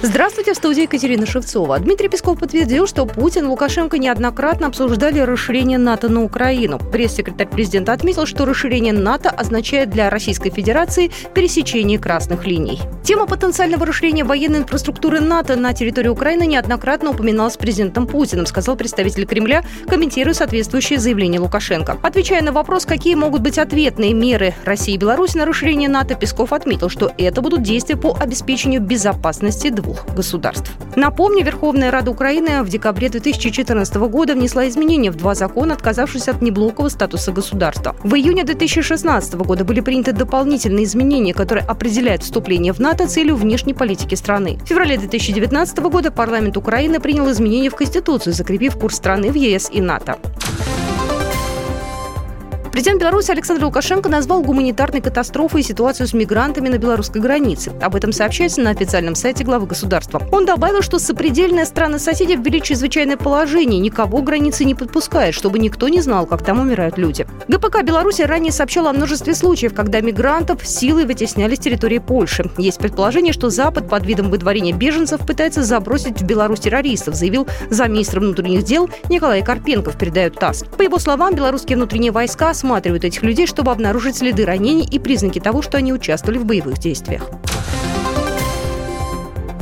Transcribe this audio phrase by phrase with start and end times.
[0.00, 1.76] Здравствуйте, в студии Екатерина Шевцова.
[1.80, 6.78] Дмитрий Песков подтвердил, что Путин и Лукашенко неоднократно обсуждали расширение НАТО на Украину.
[6.78, 12.80] Пресс-секретарь президента отметил, что расширение НАТО означает для Российской Федерации пересечение красных линий.
[13.02, 19.26] Тема потенциального расширения военной инфраструктуры НАТО на территории Украины неоднократно упоминалась президентом Путиным, сказал представитель
[19.26, 21.98] Кремля, комментируя соответствующее заявление Лукашенко.
[22.02, 26.52] Отвечая на вопрос, какие могут быть ответные меры России и Беларуси на расширение НАТО, Песков
[26.52, 30.70] отметил, что это будут действия по обеспечению безопасности двух государств.
[30.96, 36.42] Напомню, Верховная Рада Украины в декабре 2014 года внесла изменения в два закона, отказавшись от
[36.42, 37.96] неблокового статуса государства.
[38.02, 43.74] В июне 2016 года были приняты дополнительные изменения, которые определяют вступление в НАТО целью внешней
[43.74, 44.58] политики страны.
[44.64, 49.70] В феврале 2019 года парламент Украины принял изменения в Конституцию, закрепив курс страны в ЕС
[49.72, 50.18] и НАТО.
[52.78, 57.72] Президент Беларуси Александр Лукашенко назвал гуманитарной катастрофой ситуацию с мигрантами на белорусской границе.
[57.82, 60.22] Об этом сообщается на официальном сайте главы государства.
[60.30, 65.88] Он добавил, что сопредельные страны соседи ввели чрезвычайное положение, никого границы не подпускает, чтобы никто
[65.88, 67.26] не знал, как там умирают люди.
[67.48, 72.48] ГПК Беларуси ранее сообщала о множестве случаев, когда мигрантов силой вытесняли с территории Польши.
[72.58, 78.20] Есть предположение, что Запад под видом выдворения беженцев пытается забросить в Беларусь террористов, заявил замминистра
[78.20, 80.62] внутренних дел Николай Карпенков, передает ТАСС.
[80.76, 84.98] По его словам, белорусские внутренние войска с осматривают этих людей, чтобы обнаружить следы ранений и
[84.98, 87.22] признаки того, что они участвовали в боевых действиях.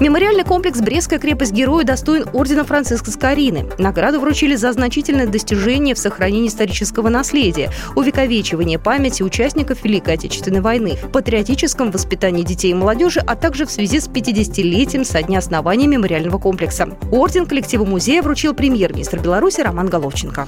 [0.00, 3.66] Мемориальный комплекс «Брестская крепость героя» достоин ордена Франциска Скорины.
[3.78, 10.98] Награду вручили за значительное достижение в сохранении исторического наследия, увековечивание памяти участников Великой Отечественной войны,
[11.12, 16.38] патриотическом воспитании детей и молодежи, а также в связи с 50-летием со дня основания мемориального
[16.38, 16.88] комплекса.
[17.10, 20.46] Орден коллективу музея вручил премьер-министр Беларуси Роман Головченко.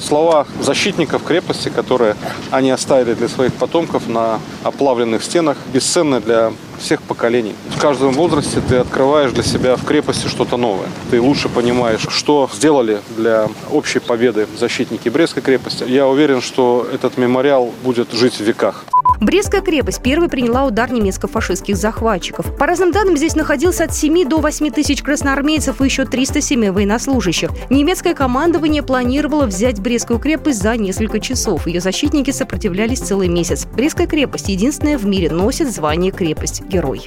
[0.00, 2.16] Слова защитников крепости, которые
[2.50, 7.54] они оставили для своих потомков на оплавленных стенах, бесценны для всех поколений.
[7.68, 10.88] В каждом возрасте ты открываешь для себя в крепости что-то новое.
[11.10, 15.84] Ты лучше понимаешь, что сделали для общей победы защитники Брестской крепости.
[15.86, 18.84] Я уверен, что этот мемориал будет жить в веках.
[19.20, 22.56] Брестская крепость первой приняла удар немецко-фашистских захватчиков.
[22.56, 27.50] По разным данным, здесь находился от 7 до 8 тысяч красноармейцев и еще 307 военнослужащих.
[27.68, 31.66] Немецкое командование планировало взять Брестскую крепость за несколько часов.
[31.66, 33.66] Ее защитники сопротивлялись целый месяц.
[33.66, 37.06] Брестская крепость единственная в мире носит звание крепость-герой.